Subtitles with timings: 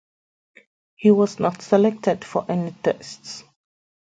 [0.95, 3.43] He was not selected for any Tests.